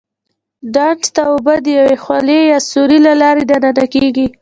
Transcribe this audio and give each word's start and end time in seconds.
ډنډ 0.73 1.01
ته 1.15 1.21
اوبه 1.31 1.53
د 1.61 1.67
یوې 1.79 1.95
خولې 2.03 2.39
یا 2.51 2.59
سوري 2.69 2.99
له 3.07 3.13
لارې 3.21 3.43
دننه 3.49 3.85
کېږي. 3.93 4.25